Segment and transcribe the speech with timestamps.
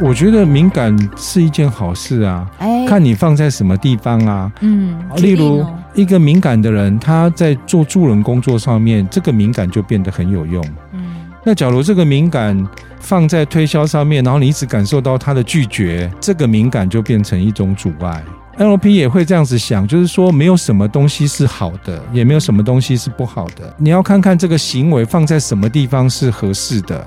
[0.00, 4.52] 我觉得敏感是一件好事啊，哎，看你放在什么地方啊。
[4.60, 10.62] 嗯，例如一个敏感的人，他在做助人工作上面，这个敏感就变得很有用。
[10.92, 12.66] 嗯，那假如这个敏感
[13.00, 18.22] 放在推销上面，然后你一直感受到他的拒绝，这个敏感就变成一种阻碍。
[18.58, 23.74] NLP 也会这样子想，就是说没有什么东西是好的，也没有什么东西是不好的。
[23.76, 27.06] 你要看看这个行为放在什么地方是合适的。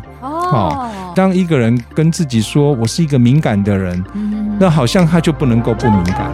[0.52, 4.04] 哦，当一个人跟自己说“我是一个敏感的人”，
[4.60, 6.32] 那好像他就不能够不敏感。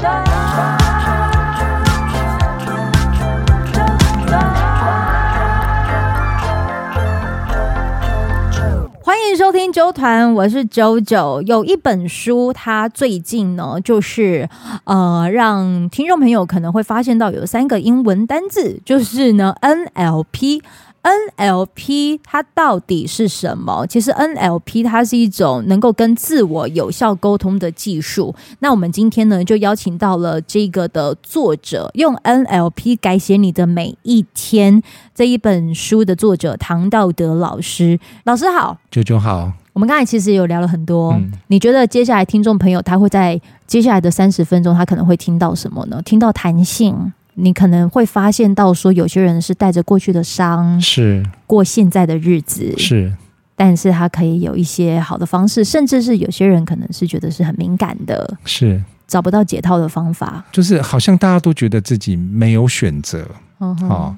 [9.38, 11.42] 收听周团，我是九九。
[11.42, 14.50] 有一本书，它最近呢，就是
[14.86, 20.62] 呃，让听众朋友可能会发现到有三个英文单字，就是呢，NLP。
[21.06, 23.86] NLP 它到底是什么？
[23.88, 28.34] 其实 NLP 它是一种能够跟自我有效沟通的技术。
[28.60, 34.82] 那我们今天呢，就邀请到了这个的作者，用 NLP 改写你的每一天
[35.14, 38.00] 这一本书的作者唐道德老师。
[38.24, 39.54] 老师好，九九好。
[39.74, 46.02] 我们刚才其实有聊了很多，嗯、你觉得接下来听众朋友他会在接下来的三十分钟，他可能会听到什么呢？
[46.04, 47.14] 听到弹性。
[47.36, 51.24] 你可能会发现到说，有些人是带着过去的伤，是。
[51.46, 53.14] 过现在的日子，是，
[53.56, 58.84] 但是他可以有一些好的方式，甚至是有些人可能是觉得是很敏感的，是。
[59.08, 63.24] 找不到解套的方法，就是好像大家都觉得自己没有选择，
[63.60, 64.16] 嗯，哦，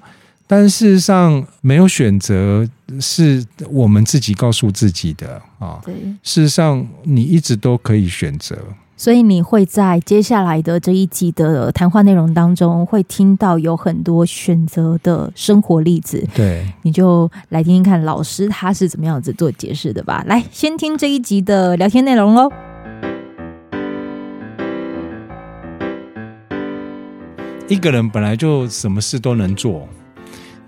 [0.48, 2.66] 但事实上没有选择
[3.02, 8.58] 是我们自己告诉自己的啊，对，事实上你一直都可以选择。
[9.00, 16.28] 所以你会在接下来的这一集的谈话内容当中，会听到有很多选择的生活例子。
[16.34, 20.24] 对，你就来听听看老师他是怎么样子做解释的吧。
[20.26, 22.50] 来，先听这一集的聊天内容喽。
[27.68, 29.88] 一个人本来就什么事都能做，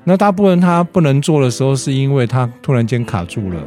[0.03, 3.59] 那大部分他不能做的时候，是因为他突然间卡住了。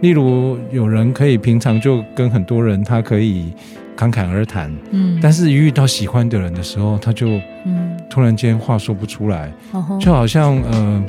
[0.00, 3.52] 例如，有人可以平常就跟很多人，他可以。
[3.98, 7.26] 侃侃而谈，嗯，但是一遇到喜欢的人的时候，他就，
[7.64, 11.04] 嗯，突然间话说不出来，嗯、就好像，呃，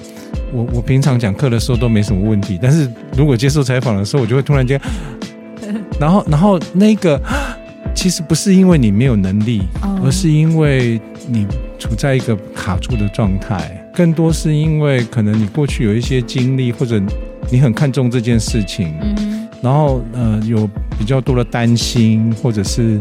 [0.52, 4.82] 我我平常讲课的时候都没什么问题，但是如果接受采访的时候，我就会突然间，
[6.02, 7.22] 然后然后那个，
[7.94, 11.46] 其实不是因为你没有能力，嗯、而是因为你
[11.78, 17.00] 处在一个卡住的状态，更多是因为可能你过去有一些经历，或者
[17.52, 19.48] 你很看重这件事情，嗯。
[19.62, 23.00] 然后，呃，有比较多的担心，或者是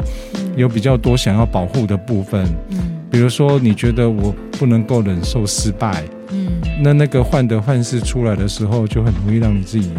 [0.57, 2.47] 有比较多想要保护的部分。
[2.71, 2.79] 嗯，
[3.11, 6.05] 比如说，你觉得我不能够忍受失败。
[6.31, 6.49] 嗯，
[6.81, 9.91] 那那个患得患失出来的时候，就很容易让你自己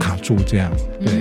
[0.00, 0.34] 卡住。
[0.44, 0.70] 这样，
[1.00, 1.14] 对。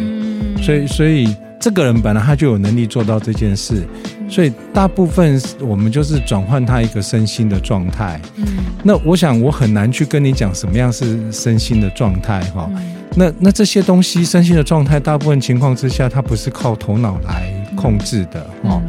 [0.64, 3.84] 所以，所以这个人本来他就有能力做到这件事。
[4.28, 8.20] 所以，大部分我们就是转换他一个身心的状态。
[8.38, 8.46] 嗯，
[8.84, 12.68] 那我想我很难去跟你讲什么样是身心的状态，哈。
[13.16, 18.82] 那那这些东西，身心的状态，大部分情况之下，它不是靠头脑来控制的哦。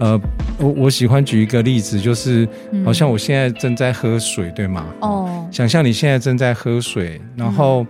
[0.00, 0.20] 嗯、呃，
[0.58, 2.48] 我我喜欢举一个例子，就是
[2.84, 4.86] 好像我现在正在喝水，对吗？
[5.00, 5.48] 哦。
[5.50, 7.88] 想象你现在正在喝水，然后，嗯、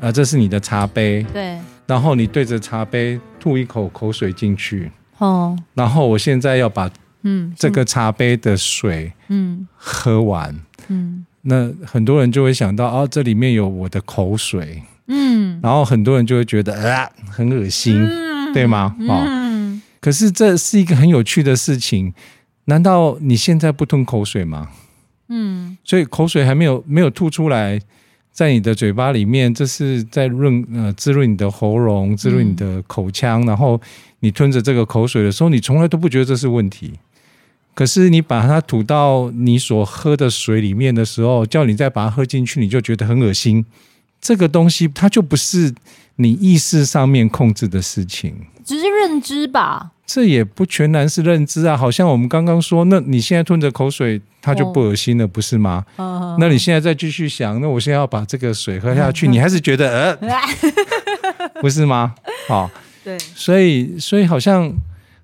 [0.00, 1.56] 呃，这是你的茶杯，对。
[1.86, 5.56] 然后你对着茶杯吐一口口水进去，哦。
[5.74, 6.90] 然后我现在要把
[7.22, 10.54] 嗯这个茶杯的水嗯喝完，
[10.88, 11.24] 嗯。
[11.42, 14.82] 那很多人就会想到，哦，这里面有我的口水。
[15.08, 18.94] 嗯，然后很多人就会觉得啊，很恶心，嗯、对吗？
[19.08, 22.14] 哦，嗯、可是这是一个很有趣的事情。
[22.66, 24.68] 难道你现在不吞口水吗？
[25.28, 27.80] 嗯，所以口水还没有没有吐出来，
[28.30, 33.42] 在你的嘴巴里面，这是在润呃滋润你的喉咙，滋润你的口腔。
[33.44, 33.80] 嗯、然后
[34.20, 36.92] 你吞着这个口水的时候，你从来都不觉得这是问题。
[37.74, 43.64] 可是你把它吐到你所喝的水里面的时候，叫你再把它喝进去，你就觉得很恶心。
[44.20, 45.74] 这个东西它就不是
[46.16, 48.34] 你意识上面控制的事情，
[48.64, 49.92] 只是认知吧。
[50.06, 55.84] 这也不全然是认知啊，好像我们刚刚说，那你现在吞着口水，它就不恶心了，哦、不是吗？
[55.96, 60.40] 哦、那你现在再继续想，那我现在要把这个水喝下去，哦、 你还是觉得呃，
[61.60, 62.14] 不是吗？
[62.48, 62.70] 好、 哦，
[63.04, 64.72] 对，所以所以好像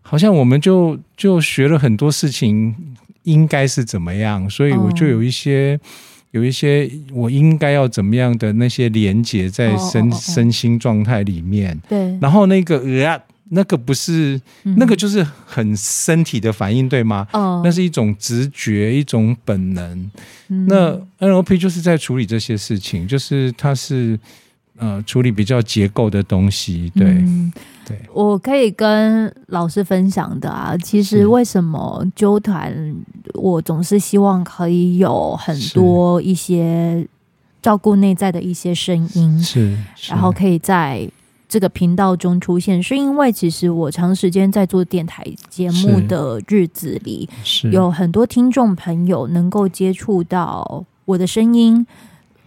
[0.02, 2.76] 好像我们就就学了很多事情，
[3.22, 5.80] 应该是怎么样，所以我就有一些。
[5.82, 5.88] 哦
[6.34, 10.34] 有一些我应该要怎么样的那些连接在身 oh, oh, oh, oh.
[10.34, 17.28] 身心状态里面，对，然后那个呃，那个不是，嗯、那个就是很身体的反应，对吗？
[17.32, 20.10] 哦，那是一种直觉，一种本能。
[20.48, 24.18] 嗯、那 NLP 就是在处理这些事情，就是它是
[24.78, 26.90] 呃处理比较结构的东西。
[26.94, 27.52] 对、嗯、
[27.86, 32.94] 对，我可以跟老师分享的啊，其实为什么纠团，
[33.34, 37.06] 我总是希望可以有很多一些
[37.62, 39.76] 照顾内在的一些声音，是，
[40.08, 41.08] 然后可以在。
[41.46, 47.28] 这个频道中出现，是因为其实我长时间在做电台节目的日子里，
[47.70, 51.86] 有很多听众朋友能够接触到我的声音。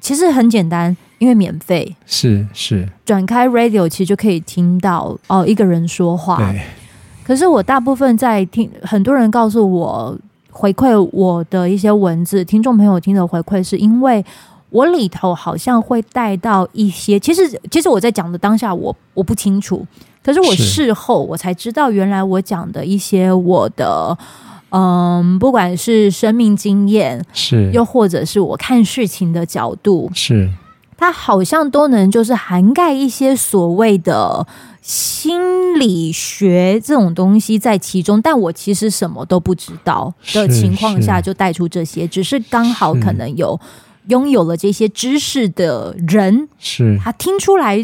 [0.01, 6.37] 其实很简单，因为免费，是是转开 radio，其实就可以听到哦一个人说话。
[6.37, 6.61] 对。
[7.23, 10.17] 可是我大部分在听，很多人告诉我
[10.49, 14.23] 回馈我的一些文字，听众朋友听的回馈是因为。
[14.69, 19.87] 我里头好像会带到一些，其实其实我在讲的当下我，我我不清楚，
[20.21, 24.15] 可是我事后我才知道，原来我讲的一些我的，
[24.71, 30.49] 嗯，不管是生命经验，是又或者是我看事情的角度，是
[30.97, 34.45] 它好像都能就是涵盖一些所谓的
[34.81, 43.59] 心理学这种东西在其中，但我其实什么都不知道的情况下就带出这些，只是刚好可能有。
[44.07, 47.75] 拥有了这些知识的人，是他听出来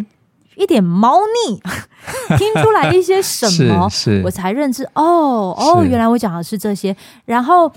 [0.56, 1.62] 一点猫腻，
[2.40, 6.96] 听出来一些什么，是我才认知哦哦，原来我讲的是这些。
[7.26, 7.70] 然后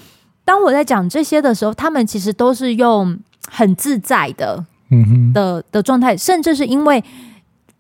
[0.45, 3.19] 当我在讲这些的时候，他们其实都是用
[3.51, 7.03] 很自在的，嗯哼的的状态，甚至是因为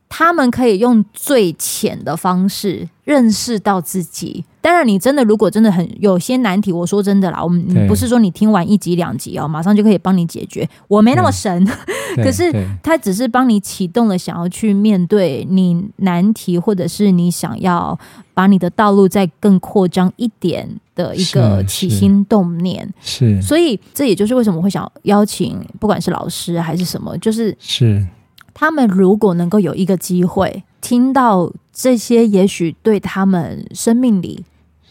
[0.09, 4.45] 他们可以用最浅的方式认识到自己。
[4.61, 10.69] 当然，你真的如果真的很有些难题，我说真的啦，我们不是说你听完一集两集哦，马上就可以帮你解决。
[10.89, 11.65] 我没那么神，
[12.23, 17.97] 可是他只是帮你启动了想要去面对你难题，或者是你想要
[18.35, 22.93] 把你的道路再更扩张一点的一个起心动念。
[23.01, 28.05] 是，所以这也就是为什么会想邀请，不管是老师还是什么，就是是
[28.53, 34.45] 他们如果能够有一个机会听到这些，也许对他们生命里。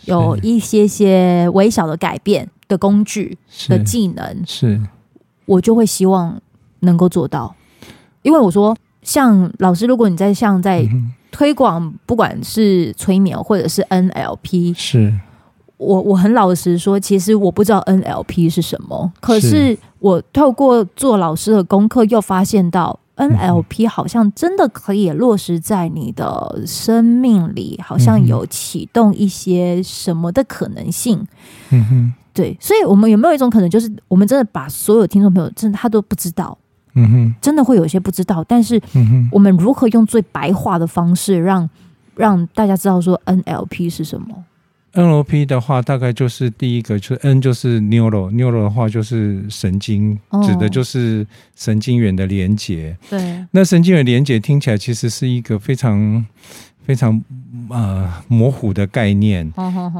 [0.06, 3.36] 有一些些微小的改变的工具
[3.68, 4.80] 的技能，是，
[5.48, 6.40] 我就会希望
[6.81, 7.56] 能够做到。
[8.22, 10.88] 因为我说，像老师，如果你在像在
[11.31, 15.12] 推广，不管是催眠或者是 NLP，是
[15.77, 23.00] 我我很老实说，其实我不知道 NLP 是什么，可是我透过做老师的功课，又发现到。
[23.18, 31.25] NLP 好像真的可以落实在你的生命里，好像有启动一些什么的可能性。
[31.69, 36.57] 嗯哼，对，所以我们有没有一种可能，就是我们真的把所有听众朋友，真的他都不知道。
[36.95, 38.81] 嗯哼，真的会有一些不知道，但是
[39.31, 41.69] 我们如何用最白话的方式让
[42.16, 44.28] 让大家知道说 NLP 是什么
[44.95, 52.97] ？NLP 的话，大概就是第一个，就是 N 就是 neural，neural 的话就是神经，指的就是神经元的连接。
[53.09, 56.25] 对，那神经元连接听起来其实是一个非常
[56.86, 57.21] 非常
[57.69, 59.51] 呃模糊的概念。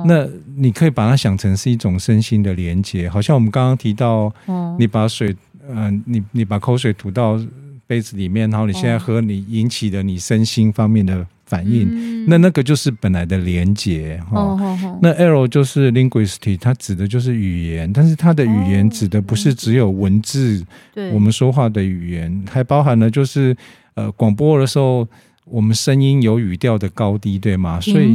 [0.06, 4.34] 那你可以把它想成是一种身心的连接，好像我们刚刚提到，
[4.80, 5.36] 你把水，
[5.68, 7.40] 嗯、呃，你你把口水吐到
[7.86, 11.28] 杯子里面，然后你现在喝，你引起的你身心方面的。
[11.56, 14.40] 反应，嗯、那那个就是本来的连接哈。
[14.40, 20.66] 哦哦哦、那 L 就是 linguistic，它指的就是语言，但是它的语言指的不是只有文字，
[21.14, 23.56] 我们说话的语言，还包含了就是
[23.94, 25.08] 呃广播的时候，
[25.46, 27.80] 我们声音有语调的高低，对吗？
[27.80, 28.14] 所以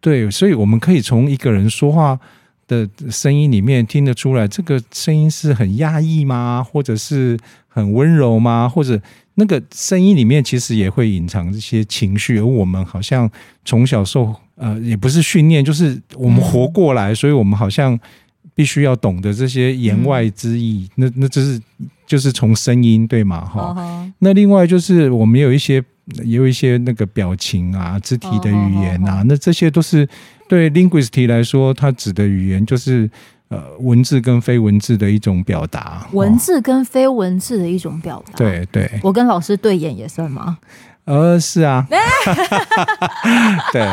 [0.00, 2.18] 对，所以我们可以从一个人说话
[2.68, 6.62] 的声音里面听得出来，这个声音是很压抑吗？
[6.62, 7.38] 或者是
[7.68, 8.68] 很温柔吗？
[8.68, 9.00] 或者？
[9.36, 13.28] 那个声音里面其实也会隐藏这些情绪，而我们好像
[13.64, 17.98] 从小受呃也不是训练，就是我们活过来，所以我们好像
[18.54, 20.88] 必须要懂得这些言外之意。
[20.94, 21.60] 那那这是
[22.06, 23.44] 就是从声音对吗？
[23.44, 24.12] 哈。
[24.20, 25.82] 那另外就是我们有一些
[26.22, 30.08] 也有一些那个表情啊、肢体的语言啊，那这些都是
[30.48, 33.10] 对 linguist 来说，它指的语言就是。
[33.48, 38.34] 呃，文字跟非文字的一种表达，文字跟非文字的一种表达。
[38.36, 40.58] 对对，我跟老师对眼也算吗？
[41.04, 41.86] 呃，是啊。
[43.72, 43.92] 对，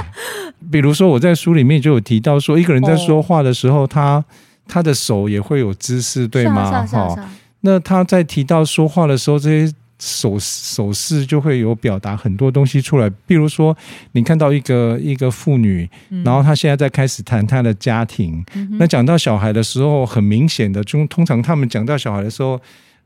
[0.72, 4.24] 比如说我在书里面就有提到说，一个人在说话的时候，他
[4.68, 6.86] 他的手也会有姿势，对吗？
[6.86, 7.30] 哈，
[7.62, 9.74] 那他在提到说话的时候，这些。
[10.02, 13.78] 手手势就会有表达很多东西出来，比如说
[14.14, 15.88] 你看到一个一个妇女，
[16.26, 18.44] 然后她现在在开始谈她的家庭。
[18.56, 22.60] 嗯、那讲到小孩的时候，很明显的，就通常他们讲到小孩的时候，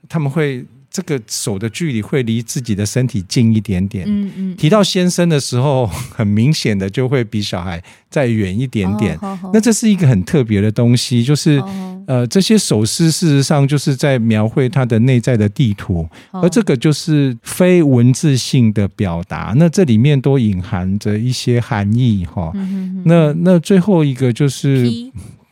[0.08, 0.64] 他们会
[0.96, 4.06] 这个手的距离会离自己的身体近一点点。
[4.08, 4.56] 嗯嗯。
[4.56, 9.18] 提到先生的时候，很明显的就会比小孩再远一点点。
[9.22, 19.54] 哦、那这是一个很特别的东西，就是、哦、呃，这些手势事实上就是在描绘他的内在的地图，哦、而这个就是非文字性的表达。
[19.58, 22.54] 那这里面都隐含着一些含义哈。
[23.04, 24.90] 那那最后一个就是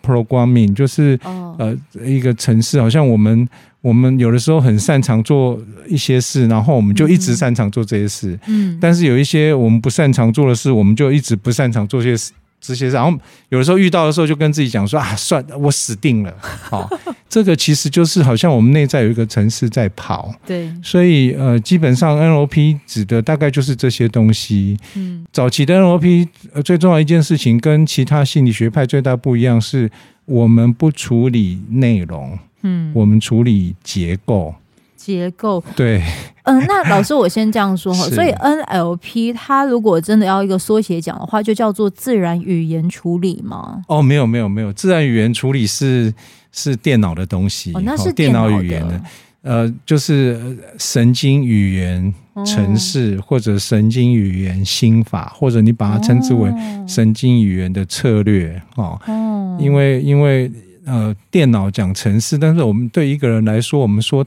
[0.05, 3.47] programming，就是、哦、呃一个城市，好像我们。
[3.83, 8.39] 我们有的时候很擅长做一些事，然后我们就一直擅长做这些事。
[8.47, 12.31] 嗯，但是有一些我们不擅长做的事，我们就一直不擅长做些事。
[12.65, 13.15] 这些事，然后
[13.49, 16.33] 有的时候遇到的时候，就跟自己讲说啊，算了，我死定了。
[16.39, 16.89] 好，
[17.27, 20.33] 这个其实就是好像我们内在有一个城市在跑。
[20.45, 24.77] 对，所以呃，基本上 NLP 指的大概就是这些东西。
[24.95, 29.91] 嗯，早期的 NLP 呃，最重要一件事情跟其他心理学派最大不一样是，
[30.23, 32.39] 我们不处理内容。
[32.61, 34.55] 嗯，我们处理结构，
[34.95, 36.01] 结构对，
[36.43, 43.81] 嗯、呃，那老师我先这样说哈， 所以 NLP 它如果真的要一个缩写讲的话，就叫做自然语言处理吗？
[43.87, 46.13] 哦，没有没有没有，自然语言处理是
[46.51, 49.01] 是电脑的东西，哦，那是电脑语言的，
[49.41, 52.13] 呃，就是神经语言
[52.45, 56.51] 程式，或者神经语言心法，或者你把它称之为
[56.87, 60.51] 神经语言的策略哦，哦，因为因为。
[60.85, 64.21] 呃，电脑讲程式，但是我们对一个人来说，我们说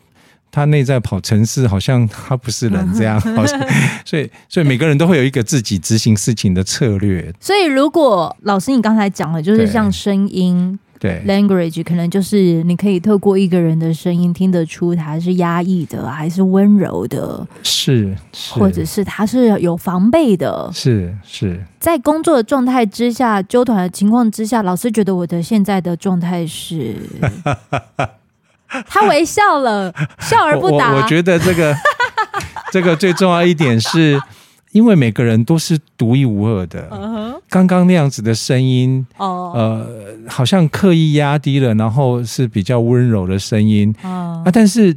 [0.50, 3.60] 他内在跑城市，好像他不是人这样，好像，
[4.04, 7.32] 所以所以每个人都会有一个自己执行事情的策略。
[7.40, 21.62] 所以，如果老师你刚才讲的，就是像声音，对，，language 可能就是你可以透过一个人的声音听得出他是压抑的还是温柔的，是，是，或者是他是有防备的，是是。
[21.78, 26.96] 在工作的状态之下，纠团的情况之下，老师觉得我的现在的状态是，
[28.88, 30.94] 他微笑了， 笑而不答。
[30.94, 31.74] 我，觉得这个
[32.72, 34.20] 这个最重要一点是，
[34.72, 36.88] 因为每个人都是独一无二的。
[37.48, 39.86] 刚刚那样子的声音，呃，
[40.28, 44.96] 好像刻意压低了，然后是比较温柔的声音啊，但是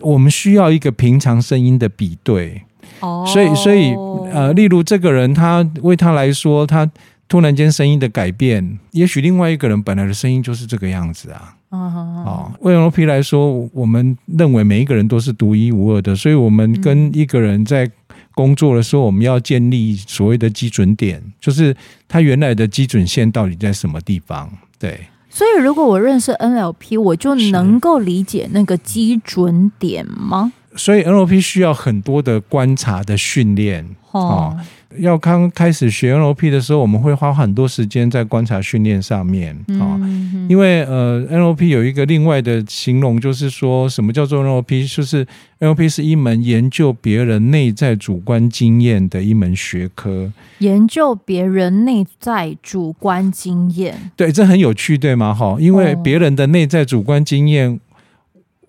[0.00, 2.62] 我们需要一个平常声音的比对。
[3.00, 3.92] 哦，所以所以
[4.32, 6.88] 呃，例如这个人，他为他来说，他
[7.28, 11.54] 突然间声音的改变，也许另外一个人本来的声音就是这个样子啊。
[11.70, 17.90] 哦，为 NLP 来说，我们认为每一个人都是独一无二的，所以我们跟一个人在
[18.34, 21.76] 工作的时候，我们要建立所谓的基准点，就是
[22.08, 24.50] 他原来的基准线到底在什么地方。
[24.78, 30.50] 对，所以如果我认识 NLP，我就能够理解那个基准点吗？
[30.78, 34.56] 所以 NLP 需要很多的观察的训练哦。
[34.96, 40.00] 要刚开始学 NLP 的时候，我们会花很多时间在观察训练上面啊。
[40.48, 44.96] 因为呃，NLP 有一个另外的形容，就是说什么叫做 NLP？
[44.96, 45.26] 就是
[45.60, 50.32] NLP 是一门研究别人内在主观经验的一门学科。
[50.60, 55.34] 研究别人内在主观经验，对，这很有趣，对吗？
[55.34, 57.78] 哈，因为别人的内在主观经验。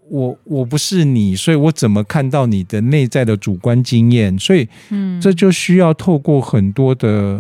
[0.10, 4.38] 我我不是你，所以我怎么看到你的内在的主观经验？
[4.40, 7.40] 所以，嗯，这就需要透过很多的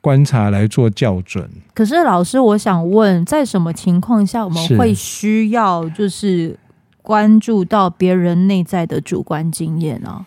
[0.00, 1.48] 观察来做校准。
[1.74, 6.58] 可是，老师，我想问，在什么情况下我们会需要就是
[7.02, 10.26] 关注到别人内在的主观经验呢？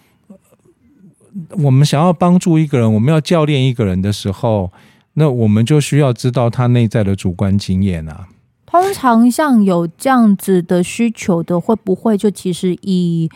[1.63, 4.71] 我们想要帮助一个人，我们要教练一个人的时候，
[5.13, 8.27] 那我们就需要知道他内在的主观经验啊。
[8.71, 13.29] 通常像有这样子的需求的，会不会就其实以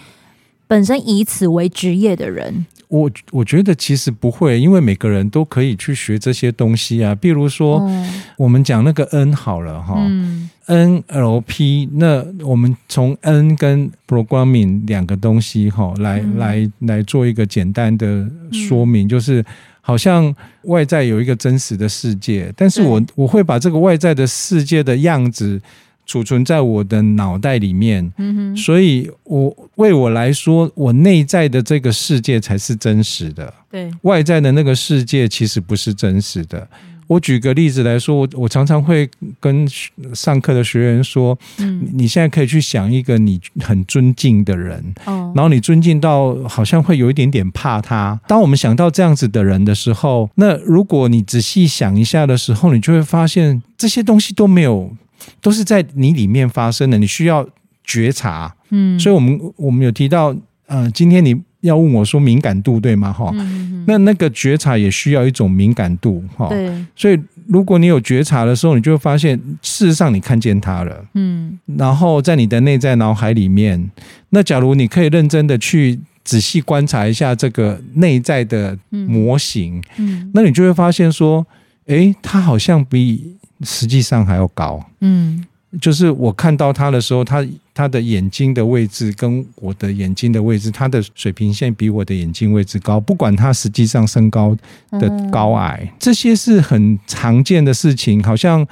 [0.65, 2.65] 本身以此为职业的人？
[2.87, 7.13] 我我觉得其实不会，因为每个人都可以去学这些东西啊。
[7.13, 19.43] 比如说，嗯、我们讲那个 N 好了哈、嗯、，NLP，那我们从 N 跟 Programming 两个东西哈来、嗯、来来做一个简单的说明，嗯、就是。
[19.87, 25.61] 好像外在有一个真实的世界，但是我我会把这个外在的世界的样子
[26.07, 36.67] 储存在我的脑袋里面，嗯哼，所以我为我来说，我内在的这个世界才是真实的，对，外在的那个世界其实不是真实的。
[37.07, 39.09] 我举个例子来说，我我常常会
[39.39, 39.67] 跟
[40.13, 48.19] 上课的学员说，嗯，你现在可以去想一个你很尊敬的人，哦，然后你尊敬到好像会有一点点怕他。
[48.27, 54.91] 当我们想到这样子的人的时候，那如果你仔细想一下的时候，你就会发现这些东西都没有，
[55.41, 56.97] 都是在你里面发生的。
[56.97, 57.47] 你需要
[57.83, 60.35] 觉察，嗯，所以我们我们有提到，
[60.67, 61.35] 呃，今天你。
[61.65, 63.11] 要问我说敏感度对吗？
[63.11, 66.47] 哈、嗯，那那个觉察也需要一种敏感度哈。
[66.47, 73.91] 对，所以如果你有觉察的时候，你就会发现，事实上你看见它了，嗯，然后在你的内在脑海里面，
[74.29, 81.45] 那假如你可以认真的去仔细观察一下这个内在的模型，嗯，嗯，那你就会发现说，
[81.87, 85.43] 诶，它好像比实际上还要高，嗯。
[85.81, 92.99] 就是我看到他的时候，他他的眼睛的位置跟我的眼睛的位置，他的水平线比我的眼睛位置高。
[92.99, 94.55] 不管他实际上身高
[94.91, 98.23] 的高矮，这些是很常见的事情。
[98.23, 98.65] 好像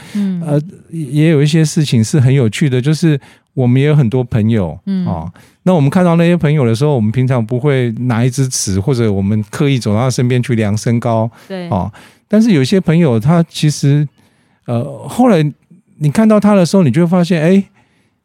[0.45, 2.81] 呃，也有一些事情是很有趣的。
[2.81, 3.19] 就是
[3.53, 5.31] 我们也有很多朋友嗯啊，
[5.63, 11.91] 那我们看到那些朋友的时候，我们平常不会拿一支尺，或者我们刻意走到他身边去量身高，对啊。
[12.27, 14.07] 但是有些朋友，他其实
[14.65, 15.43] 呃后来。
[16.03, 17.63] 你看到他的时候，你就会发现，哎，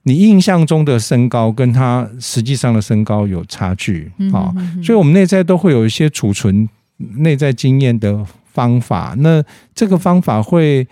[0.03, 4.53] 你印象中的身高跟他实际上的身高有差距啊。
[4.83, 9.15] 所以，我们内在都会有一些储存内在经验的方法。
[9.19, 9.41] 那
[9.73, 10.87] 这个方法会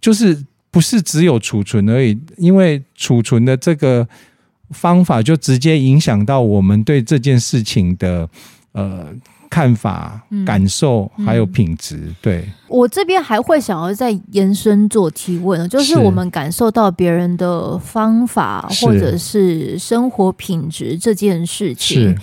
[0.00, 4.08] 就是不是只有储存而已，因为储存的这个
[4.70, 8.28] 方法就直接影响到我们对这件事情的
[8.72, 9.06] 呃。
[9.52, 12.42] 看法、感受还有品质，对。
[12.68, 22.16] 我这边还会想要再延伸做提问，就是我们感受到别人的方法或者是生活品质这件事情，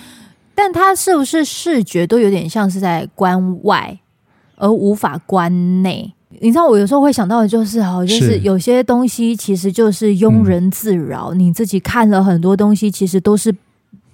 [0.55, 3.99] 但他是不是视觉都有点像是在关外，
[4.55, 6.11] 而无法关内？
[6.39, 13.55] 你知道，我有时候会想到的就是，哈，就是有些东西其实就是庸人自扰，嗯、你自己看了很多东西，其实都是。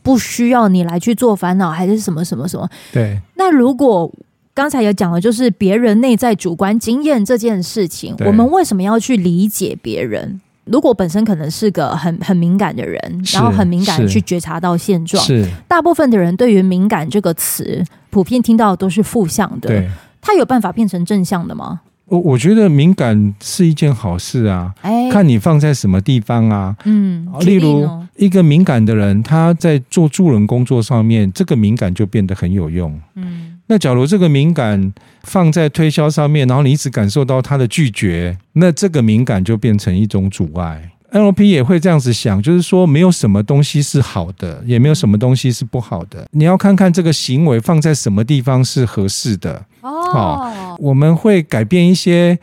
[0.06, 2.70] 不需要你来去做烦恼，还是什么什么什么？
[2.94, 3.20] 对。
[3.34, 4.10] 那如果
[4.54, 10.40] 刚才也讲了，就是别人内在主观经验这件事情，我们为什么要去理解别人？
[10.66, 13.00] 如果本身可能是个很很敏感的人，
[13.34, 19.70] 然后很敏感去觉察到现状，是大部分的人对于“敏感”这个词，普遍听到的都是负向的。
[19.70, 19.90] 对，
[20.22, 21.82] 他有办法变成正向的吗？
[22.08, 34.94] 我我觉得敏感是一件好事啊，哎，看你放在什么地方啊，嗯，例如一个敏感的人，他在做助人工作上面，这个敏感就变得很有用，嗯，那假如这个敏感
[35.24, 40.92] 放在推销上面，然后你一直感受到他的拒绝，那这个敏感就变成一种阻碍。
[41.16, 46.28] NLP 也会这样子想，就是说没有什么东西是好的，也没有什么东西是不好的。
[46.32, 49.66] 你要看看这个行为放在什么地方是合适的。
[49.80, 52.38] 哦，我们会改变一些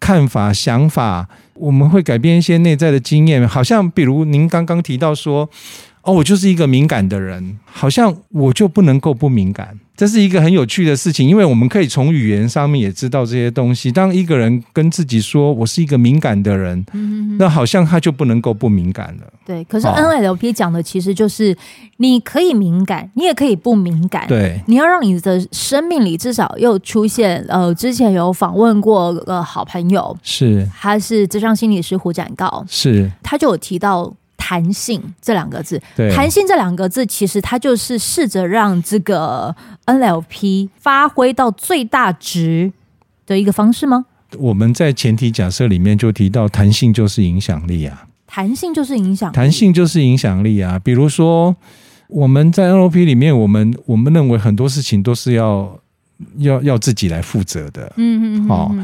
[0.00, 3.46] 看法、想法，我们会改变一些内在的经验。
[3.46, 5.46] 好像比如您刚刚提到说，
[6.00, 9.78] 哦，我就是一个敏感的人，好像我就不能够不敏感。
[9.96, 13.92] 这是一个很有趣的事情，因为我们可以从语言上面也知道这些东西。
[13.92, 19.32] 当一个人跟自己说“我是一个敏感的人”，嗯，那好像他就不能够不敏感了。
[19.46, 21.56] 对，可是 NLP 讲的其实就是
[21.98, 24.26] 你可以敏感，你也可以不敏感。
[24.26, 27.44] 对，你要让你的生命里至少又出现。
[27.48, 34.12] 呃，之前有访问过个好朋友，是他是智商心理师胡展告，是他就有提到。
[34.36, 35.80] 弹性这两个字，
[36.14, 39.54] 弹性这两个字，其实它就是试着让这个
[39.86, 42.72] NLP 发挥到最大值
[43.26, 44.06] 的一个方式吗？
[44.38, 50.78] 我们在前提假设里面就提到，弹性就是影响力啊，弹性就是影响，弹性就是影响力啊。
[50.82, 51.54] 比如说，
[52.08, 55.78] 我们在 NLP 里面，我们我们认为很多事情都是要
[56.38, 58.74] 要要自己来负责的，嗯嗯，好。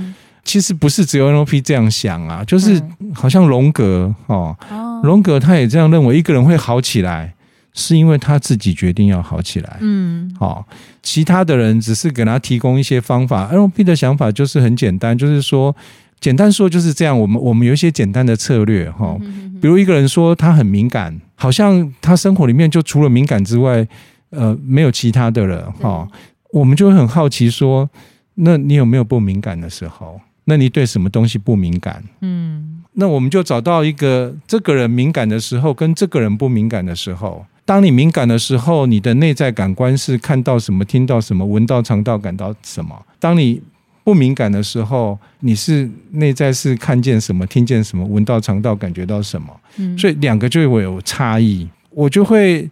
[0.44, 2.80] 其实不是只有 NLP 这样想啊，就是
[3.14, 4.56] 好像荣格哦，
[5.02, 7.34] 荣格他也这样认为，一个人会好起来，
[7.72, 9.76] 是因为他自己决定要好起来。
[9.80, 10.66] 嗯，好，
[11.02, 13.48] 其他的人只是给他提供一些方法。
[13.52, 15.74] NLP 的想法就是很简单，就是说，
[16.18, 17.18] 简单说就是这样。
[17.18, 19.16] 我们我们有一些简单的策略哈，
[19.60, 23.86] 比如一个人说他很敏感，好像他生活里面就除了敏感之外，
[24.30, 26.08] 呃，没有其他的了哈。
[26.52, 27.88] 我们就会很好奇说，
[28.34, 30.20] 那你有没有不敏感的时候？
[30.50, 32.02] 那你对什么东西不敏感？
[32.22, 37.46] 嗯，那我们就找到一个这个人敏感的时候，跟这个人不敏感的时候。
[37.64, 43.62] 当你敏感的时候，你的内在感官是看到什么、听到什么、闻到、尝到、感到什么；当你
[44.02, 49.48] 不敏感的时候，你是内在是看见什么、听见什么、闻到、尝到、感觉到什么。
[49.76, 52.68] 嗯，所以两个就会有差异，我就会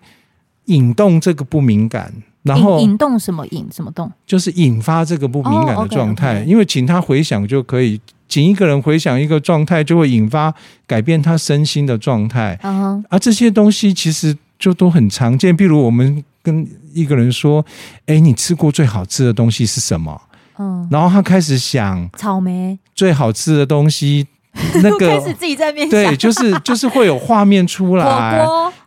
[0.64, 2.12] 引动这个不敏感。
[2.49, 6.29] 然后引动什么引什么动，就是引发这个不敏感的状态。
[6.29, 6.47] Oh, okay, okay.
[6.47, 10.53] 因为请他回想就可以，请一个人回想一个状态，就会引发
[10.87, 12.59] 改变他身心的状态。
[12.63, 13.05] Uh -huh.
[13.11, 15.57] 而这些东西其实就都很常见。
[15.57, 17.65] 比如我们跟一个人说
[18.07, 20.21] ：“哎，你吃过最好吃的东西是什么？”
[20.59, 24.27] 嗯、uh 然后他开始想草莓最好吃的东西，
[24.83, 28.45] 那个 开始自己在面 对，就是就是会有画面出来，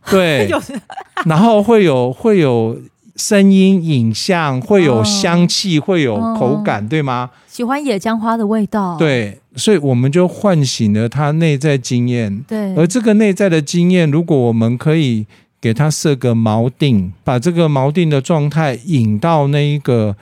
[0.10, 0.50] 对，
[1.26, 2.78] 然后会有会有。
[3.22, 7.30] 声音、影像，会有香气，哦、会有口感，对吗？
[7.48, 12.44] 喜欢野姜花的味道，对，所以我们就唤醒了他内在经验。
[12.48, 15.26] 对，而这个内在的经验，如果我们可以
[15.60, 20.16] 给他设个锚定，把这个锚定的状态引到那一个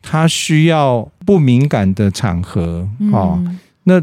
[0.00, 3.44] 他需要不敏感的场合，嗯、哦，
[3.84, 4.00] 那。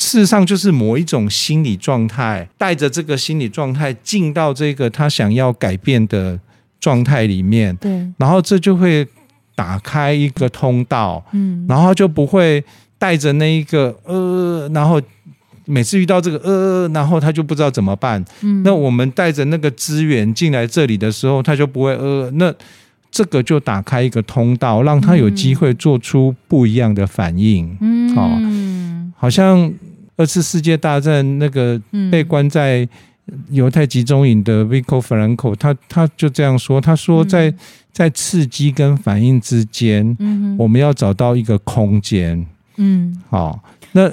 [0.00, 6.38] 事实上，就是某一种心理状态，带着这个心理状态进到这个他想要改变的
[6.80, 9.06] 状态里面，对，然后这就会
[9.54, 12.62] 打开一个通道，嗯，然后就不会
[12.98, 15.00] 带着那一个呃，然后
[15.64, 22.54] 每次遇到这个呃，然后他就不知道怎么办，嗯，那我们带着那个资源进来这里的时候，他就不会呃，那
[23.10, 28.30] 这个就打开一个通道，让他有机会做出不一样的反应，嗯，好，
[29.16, 29.72] 好像。
[30.20, 32.84] 二次世界大战那个被关在
[33.50, 37.52] 犹太集中营的 Viktor Frankl，他他就这样说，他说在
[37.92, 43.60] 在刺激跟反应之间，嗯我们要找到一个空间，嗯，好，
[43.92, 44.10] 那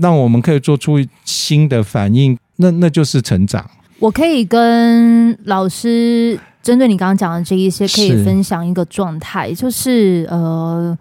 [0.00, 3.68] 让我们可以做出新的反应，那那就是成长。
[3.98, 10.96] 我可以跟老师针对你刚刚讲的这一些，可以分享一个状态，就是呃。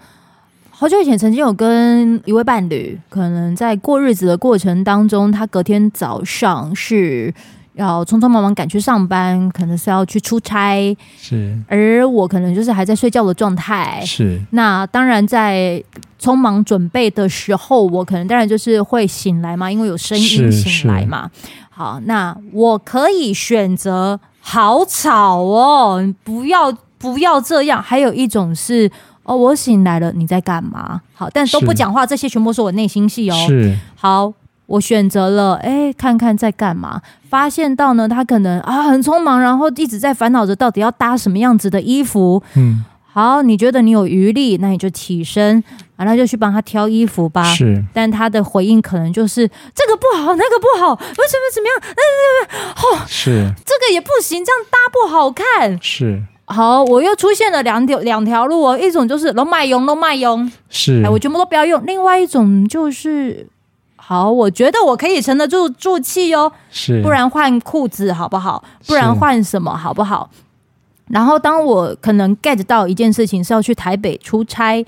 [0.83, 7.33] 好久以前，曾经有跟一位伴侣，可能在过日子的过程当中，他隔天早上是
[7.75, 11.57] 要匆匆忙忙赶去上班，可能是要去出差，是。
[11.69, 14.41] 而我可能就是还在睡觉的状态，是。
[14.49, 15.81] 那当然在
[16.19, 21.31] 匆忙准备的时候，我可能当然就是会醒来嘛，因为有声音醒来嘛。
[21.69, 27.81] 好，那我可以选择好吵哦，不要不要这样。
[27.81, 28.91] 还有一种是。
[29.23, 31.01] 哦，我醒来了，你在干嘛？
[31.13, 33.35] 好，但都不讲话，这些全部是我内心戏哦。
[33.47, 34.33] 是，好，
[34.65, 37.01] 我选择了，哎，看看在干嘛。
[37.29, 42.43] 发现到呢，他可能啊很匆忙，然后一直在烦恼着到底要搭什么样子的衣服。
[42.55, 45.63] 嗯，好，你觉得你有余力，那你就起身，
[45.95, 47.43] 然后就去帮他挑衣服吧。
[47.45, 51.95] 是，但他的回应可能就是这个不好，那个不好，为什么怎么样？
[51.95, 55.81] 那那那，哦，是，这个也不行，这样搭不好看。
[55.81, 56.23] 是。
[56.45, 61.81] 好，我又出现了两条两条路哦，一种就是都卖用，都卖用，是，哎，我全部都不要用。
[61.85, 63.47] 另外一种就是，
[63.95, 68.63] 好，我觉得我可以沉得住住气哦，是，不然换裤子好不好？
[68.85, 70.29] 不然换什么好不好？
[71.07, 74.85] 然后当我可能 get 到一件事情是要去台北出差，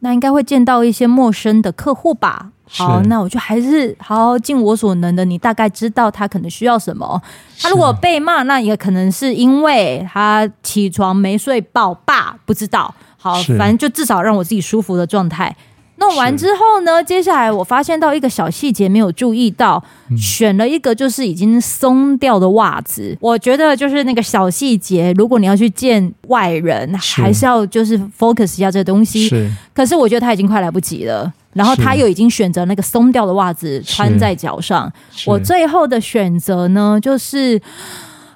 [0.00, 2.50] 那应该会见到一些陌生的客户吧。
[2.68, 5.24] 好，那我就还是好好尽我所能的。
[5.24, 7.20] 你大概知道他可能需要什么。
[7.60, 12.94] 他如果被骂，那也可能是因为他起床没睡饱吧，不知道。
[13.16, 15.56] 好，反正就至少让我自己舒服的状态。
[15.98, 19.82] 弄完之后呢，接下来我发现到一个小细节没有注意到，
[20.14, 23.16] 选了一个就是已经松掉的袜子。
[23.18, 29.26] 我觉得就是那个小细节，如果你要去见外人，还是要就是 focus 一下这个东西。
[29.26, 31.32] 是，可是我觉得他已经快来不及了。
[31.56, 34.92] 然后他又已经选择那个松掉的袜子穿在脚上。
[35.24, 37.58] 我最后的选择呢，就是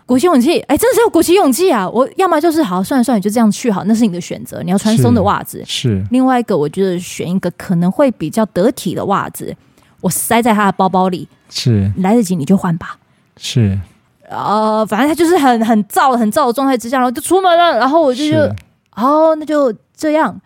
[0.07, 1.87] 鼓起勇气，哎，真的是要鼓起勇气啊！
[1.87, 5.63] 我要么就是好，算了算了，就这样去好，那是你的选择，你要穿松的袜子。
[5.67, 6.03] 是。
[6.11, 9.55] 另外一个，我觉得选一个可能会比较得体的袜子，
[10.01, 11.29] 我塞在他的包包里。
[11.51, 11.93] 是。
[11.99, 12.97] 来得及你就换吧。
[13.37, 13.79] 是。
[14.31, 17.79] 呃，反正他就是很很燥、很燥的状态之下，然后就出门了。
[17.79, 18.39] 然后我就就，
[18.97, 20.41] 哦，那就这样。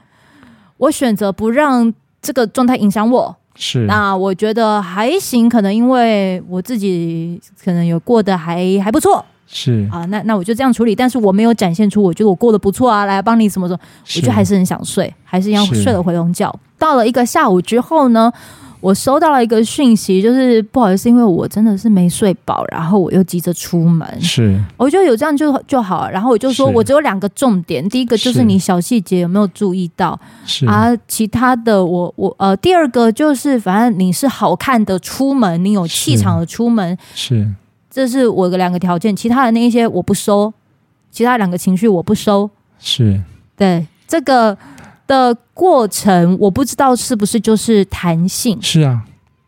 [0.76, 1.94] 我选择不让。
[2.24, 3.84] 这个状态影响我，是。
[3.86, 9.86] 那我觉得还行，可能因为我自己可能有过得还还不错，是。
[9.92, 13.80] 啊，那那我就这样处理，但是我没有展现出我觉得我过得不错啊，来帮你什么什么，
[14.16, 16.52] 我就还是很想睡，还是一样睡了回笼觉。
[16.78, 18.32] 到了一个下午之后呢，
[18.84, 30.66] 我收到了一个讯息，就是不好意思，因为我真的是没睡饱，然后我又急着出门，是，我觉得有这样就就好，然后我就说我只有两个重点，第一个就是你小细节有没有注意到，是。
[30.66, 37.54] 啊，其他的我我呃，第二个就是反正你是好看的出门，你有气场的出门，是，是。
[37.90, 40.52] 这是我的两个条件，其他的那一些我不收，
[41.10, 43.18] 其他两个情绪我不收，是。
[43.56, 44.54] 对这个。
[45.06, 48.60] 的过程，我不知道是不是就是弹性。
[48.60, 49.04] 是啊，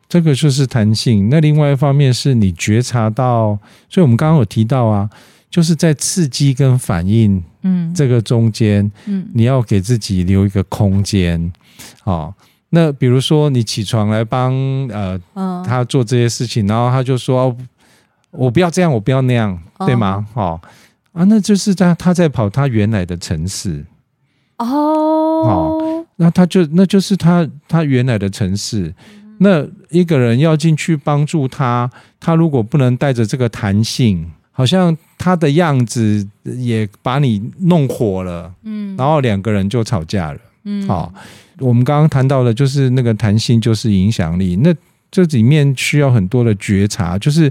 [0.09, 1.29] 这个就是弹性。
[1.29, 5.09] 那另外一方面是你觉察到，所以我们刚刚有提到啊，
[5.51, 11.53] 就是在刺激跟反应，嗯，这个中间，嗯，你要给自己留一个空间。
[12.05, 12.33] 哦，
[12.71, 14.53] 那比如说你起床来帮
[14.89, 15.19] 呃，
[15.65, 17.55] 他做这些事情，然后他就说，
[18.31, 20.27] 我不要这样，我不要那样，对吗？
[20.35, 20.61] 哦，
[21.13, 23.85] 啊，那就是在他在跑他原来的城市。
[24.59, 24.67] 哦，
[25.45, 25.79] 好，
[26.17, 28.95] 那他就那就是他他原来的城市。
[29.39, 41.13] 那一个人要进去帮助他，他如果不能带着这个弹性，好像他的样子也把你弄火了，嗯，然后两个人就吵架了，嗯，好，
[41.59, 44.75] 我们刚刚谈到的就是那个弹性就是影响力，那
[45.11, 47.51] 这里面需要很多的觉察，就是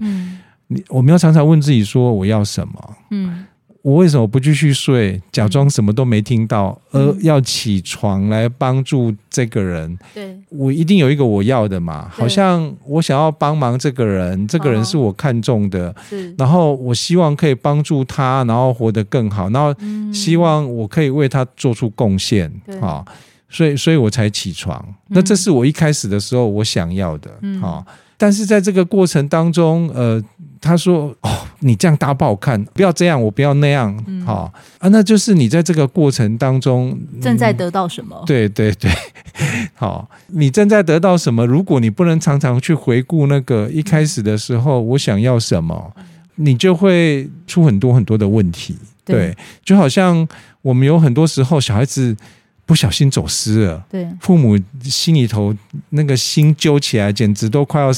[0.69, 3.45] 你我们要常常问自己说我要什么，嗯。
[3.85, 9.95] 我为什么不继续睡，假装什么都没听到，嗯、而要起床来帮助这个人？
[10.11, 12.09] 对，我一定有一个我要的嘛。
[12.11, 15.95] 好像我想要帮忙这个人，这个人是我看中的，哦、
[16.35, 19.71] 然后我希望可以帮助他，然后活得更好，然后
[20.11, 22.51] 希望我可以为他做出贡献。
[22.81, 23.13] 啊、嗯，
[23.51, 24.83] 所以，所以我才起床。
[25.09, 27.29] 那这是我一开始的时候我想要的。
[27.61, 30.19] 好、嗯，但是在这个过程当中，呃。
[30.65, 34.25] 他说：“哦，你这样搭不好看，不要这样，我不要那样，好、嗯。
[34.25, 38.17] 哦、啊，那就是你在这个过程当中正在得到什么？
[38.19, 38.89] 嗯、对对对，
[39.75, 41.45] 好、哦，你正在得到什么？
[41.45, 45.93] 如果你不能常常去回顾那个一开始的时候，我想要什么，
[46.37, 48.75] 你就会出很多很多的问题。
[49.05, 50.27] 对，对，就好像
[50.63, 52.17] 我们有很多时候小孩子
[52.65, 55.55] 不小心走失了，对，父母心里头
[55.91, 57.91] 那个心揪起来，简直都快要。”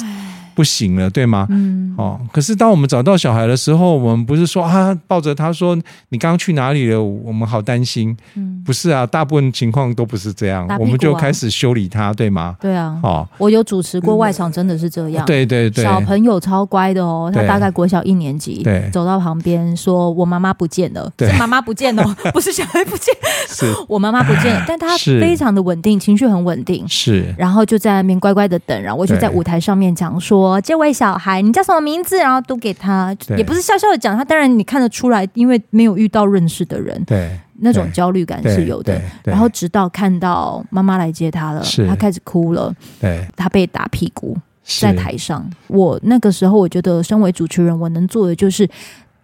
[0.58, 1.46] 不行了，对吗？
[1.52, 5.76] 嗯，哦，可是当我们找到小孩的时候，我们不是说啊，抱着他说
[6.10, 7.00] 你刚刚去哪里了？
[7.00, 8.18] 我们好担心。
[8.34, 12.56] 嗯，不是啊，大部分情况都不是这样，啊、我们就开始修理他，对吗？
[12.60, 13.00] 对啊。
[13.04, 15.24] 哦，我有主持过外场，真的是这样。
[15.28, 23.14] 对对对，小朋友超乖的哦，他大概国小一年级，对，走到旁边说：“我妈妈不见了。”对，妈妈不见了， 不是小孩不见，
[23.48, 24.64] 是我妈妈不见了。
[24.68, 27.32] 但他非常的稳定，情绪很稳定，是。
[27.38, 30.47] 然后就在那边乖乖的等，然后我就在舞台上面讲说。
[30.62, 32.18] 这位小孩，你叫什么名字？
[32.18, 34.24] 然后都给他，也不是笑笑的讲他。
[34.24, 39.02] 当然你看得出来，因为没有遇到认识的人，对那种焦虑感是有的。
[39.24, 42.74] 然后直到看到妈妈来接他了，他开始哭了。
[43.00, 44.38] 对，他被打屁股
[44.80, 45.48] 在台上。
[45.68, 48.70] 我那个时候，我觉得身为主持人，我能做的就是，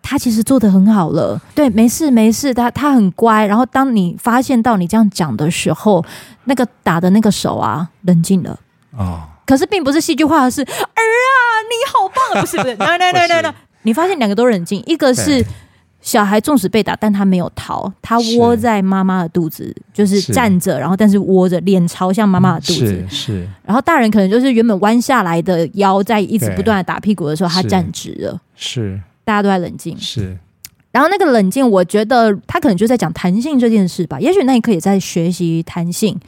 [0.02, 1.42] 他其实做的很好了。
[1.54, 3.46] 对，没事没事，他他很乖。
[3.46, 6.04] 然后当你发现到你这样讲的时候，
[6.46, 8.60] 那个打的那个手啊，冷静了
[8.98, 9.30] 啊。
[9.46, 12.42] 可是并不是戏剧化的是儿啊，你好棒！
[12.42, 13.54] 不是不是，no no no no no，
[13.84, 15.44] 你发现两个都冷静，一个是
[16.02, 23.48] 小孩纵使被打，但他没有逃，他窝在妈妈的肚子，就是站着，然后但是窝着，脸朝向妈妈的肚子，是。
[23.66, 29.00] 然后大人可能就是原本弯下来的腰，在一直不断的打屁股的时候，他站直了，是。
[29.26, 30.38] 大家都在冷静，是。
[30.92, 36.20] 然后那个冷静，我觉得他可能就在讲弹性这件事吧，也许那一刻也在学习弹性。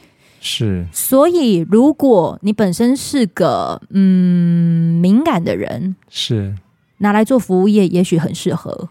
[0.48, 6.54] 是，所以如果你本身是个嗯敏感的人，是
[6.98, 8.88] 拿来做服务业，也许很适合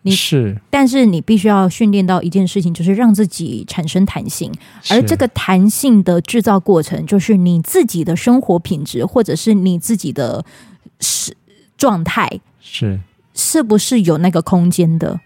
[0.00, 0.10] 你。
[0.10, 4.50] 是，但是你必须要训练到一件事情，就是让自己产生弹性，
[4.88, 10.42] 而这个弹性的制造过程，就是你自己的生活品质，或者是你自己的
[11.00, 11.36] 是
[11.76, 12.98] 状态，是
[13.34, 15.20] 是不是有那个空间的？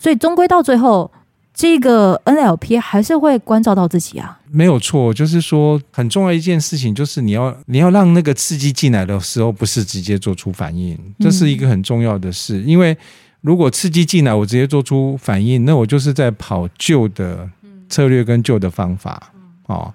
[0.00, 1.12] 所以终归到最后。
[1.56, 12.62] 这个 NLP 还是会关照到自己啊，没有错，就是说很重要一件事情，就是你要你要让那个刺激进来的时候，不是直接做出反应，这是一个很重要的事。
[12.64, 12.94] 因为
[13.40, 17.48] 如果刺激进来，我直接做出反应，那我就是在跑旧的
[17.88, 19.32] 策略跟旧的方法
[19.64, 19.90] 哦。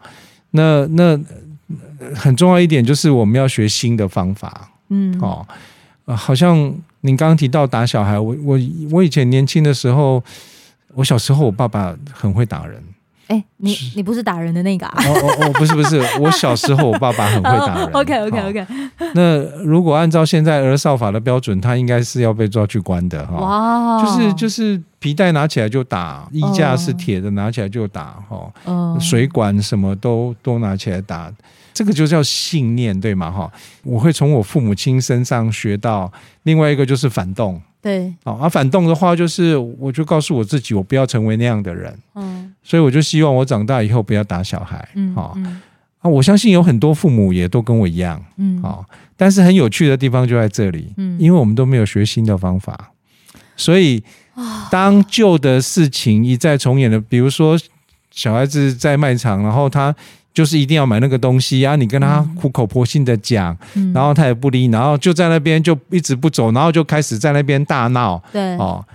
[0.49, 1.19] 那那
[2.15, 5.45] 很重要一点就是我们要学新的方法，嗯，哦，
[6.05, 6.57] 好像
[7.01, 10.23] 您刚刚提到打小孩，我我我以前年轻的时候。
[10.93, 12.81] 我小时候，我爸爸很会打人。
[13.27, 15.03] 哎、欸，你你不是打人的那个啊？
[15.07, 17.87] 哦哦哦，不是不是，我小时候我爸爸很会打人。
[17.93, 18.67] OK OK OK。
[19.15, 23.37] 那如果按照现在儿少法的标准，他应该是要被抓去关的哈。
[23.37, 24.03] 哇！
[24.03, 28.51] 就是就是皮带拿起来就打，衣架是铁的拿起来就打哈。
[28.65, 28.99] 嗯。
[28.99, 31.31] 水管什么都都拿起来打，
[31.73, 33.31] 这个就叫信念对吗？
[33.31, 33.49] 哈，
[33.83, 36.11] 我会从我父母亲身上学到。
[36.43, 37.61] 另外一个就是反动。
[37.81, 45.35] 对，好，啊，反动的话就是，我就告诉我自己，我不要成为那样的人，嗯，所以我就希望我长大以后不要打小孩，嗯，好，
[45.99, 48.85] 啊，我相信有很多父母也都跟我一样，嗯，好，
[49.17, 52.91] 但是很有趣的地方就在这里，嗯，因为我们都没有学新的方法，
[53.57, 54.03] 所以
[54.69, 57.57] 当旧的事情一再重演的，比如说
[58.11, 59.95] 小孩子在卖场，然后他。
[60.33, 61.75] 就是一定要买那个东西啊！
[61.75, 68.21] 你跟他苦口婆心的讲，嗯、然后他也不理，然后就在那边就一直不走，然后就开始在那边大闹。
[68.31, 68.85] 对哦，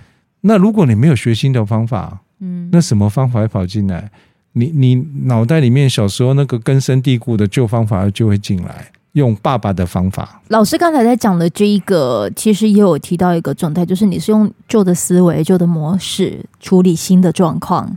[0.41, 4.09] 那如果你没有学新的方法，嗯，那什么方法会跑进来？
[4.53, 4.95] 你你
[5.25, 10.41] 脑袋里面小时候那个根深蒂固的旧方法就会进来，用爸爸的方法。
[10.47, 17.95] 老师刚才在讲的这一个，其实也有提到一个状态，就是你是用旧的思维、旧的模式处理新的状况。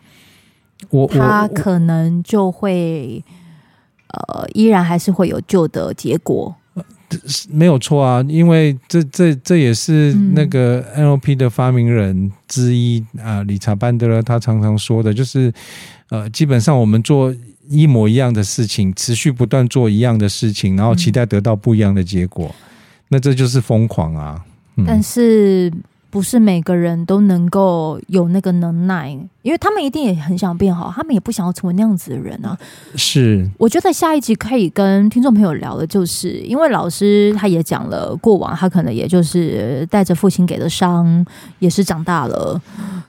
[0.89, 3.23] 我他可能就会，
[4.09, 6.55] 呃，依然还是会有旧的结果。
[7.51, 15.53] 没有错啊，因为这这这也是那个 NLP 的发明人之一啊，呃，理查班德勒他常常说的，就是
[16.09, 17.35] 呃，基本上我们做
[17.69, 22.55] 一模一样的事情，持续不断做一样的事情，然后期待得到不一样的结果，
[23.09, 24.45] 那这就是疯狂啊。
[24.77, 25.73] 嗯，但是。
[26.13, 32.57] 不是每个人都能够有那个能耐，因为他们一定也很想变好，他们也不想要成为那样子的人啊。
[32.95, 41.25] 是，我觉得下一集可以跟听众朋友聊的，就是因为老师他也讲了过往，他可能也就是带着父亲给的伤，
[41.59, 42.61] 也是长大了。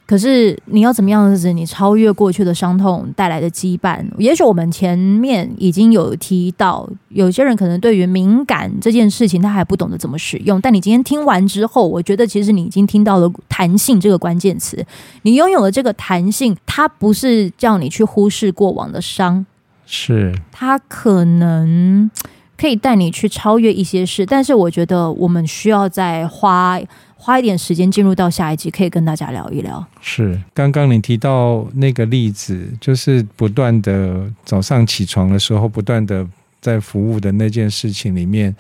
[0.05, 4.03] 可是你要怎么样子，你超越过去的伤痛带来的羁绊？
[4.17, 10.59] 也许我们前面已经有提到，有些人可能对于敏感这件事情，他还不懂得怎么使用。
[10.59, 14.85] 但你今天听完之后，我觉得其实你已经听到了“弹性”这个关键词。
[15.21, 19.45] 你拥有了这个弹性，它不是叫你去忽视过往的伤，
[19.85, 22.11] 是它可能
[22.57, 24.25] 可以带你去超越一些事。
[24.25, 26.77] 但是我觉得我们需要再花。
[27.23, 29.85] 花一点时间进入到下一集，可以跟大家聊一聊。
[30.01, 36.27] 是，刚刚你提到那个例子，就是不断的早上起床的时候，不断的
[36.59, 38.55] 在服务的那件事情里面，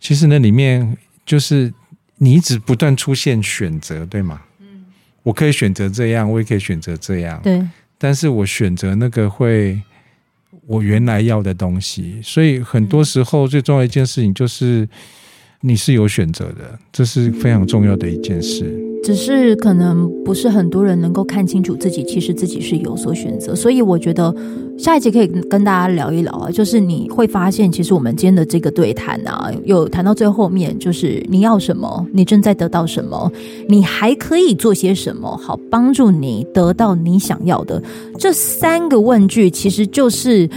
[0.00, 1.72] 其实那里面就是
[2.16, 4.40] 你一直不断出现选择，对吗？
[5.22, 7.62] 嗯，我可以选择这样，我也可以选择这样，对。
[7.98, 9.80] 但是我选择那个会
[10.66, 14.88] 我原来要的东西，所以很多时候最重要一件事情就是。
[15.64, 18.64] 你是有选择的，这是非常重要的一件事。
[19.02, 23.54] 只是可能不是很多人能够看清楚自己，其实自己是有所选择。
[23.54, 24.34] 所以我觉得
[24.78, 33.30] 下一集可以跟大家聊一聊啊，就是你会发现，其实我们今天的这个对谈啊，有谈到最后面，就是你要什么，你正在得到什么，
[33.68, 37.82] 你还可以做些什么，好帮助你得到你想要的。
[38.18, 40.48] 这三个问句其实就是。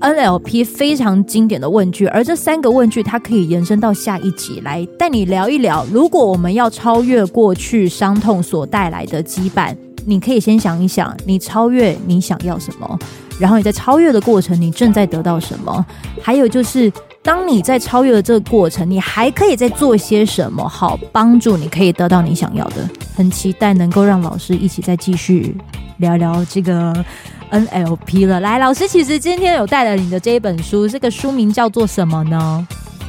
[0.00, 5.86] NLP 非常经典的问句，而这三个问句，它可以延伸到下一集来带你聊一聊。
[5.92, 12.98] 如果我们要超越过去伤痛所带来的羁绊，你可以先想一想，你超越你想要什么，
[13.38, 15.86] 然后你在超越的过程，你正在得到什么？
[16.20, 16.92] 还有就是，
[17.22, 22.88] 当你在超越的这个过程，你还可以再做些什么，好帮助你可以得到你想要的。
[23.14, 25.54] 很期待能够让老师一起再继续
[25.98, 27.04] 聊聊这个。
[27.52, 32.66] NLP 了，来，老师，其实今天有带了你的这一本书，这个书名叫做什么呢？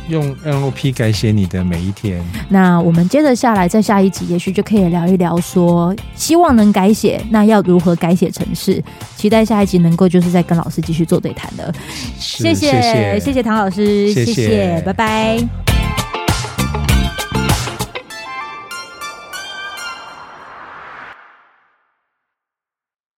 [0.10, 2.22] 用 NLP 改写你的每一天。
[2.50, 8.84] 那我们接着下来，在下一集，也许就可以聊一聊说，希望能改写，那要如何改写城市？
[9.16, 11.74] 期待下一集能够就是再跟老师继续做对谈的。
[12.20, 15.73] 谢谢，谢谢，唐老师，谢谢拜拜。